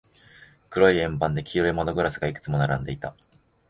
[0.71, 3.15] 黒い円盤で、黄色い窓ガラスがいくつも並んでいた。